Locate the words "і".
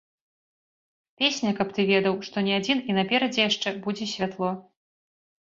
2.91-2.97